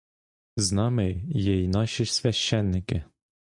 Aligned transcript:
З 0.57 0.71
нами 0.71 1.21
є 1.27 1.63
й 1.63 1.67
наші 1.67 2.05
священики. 2.05 3.03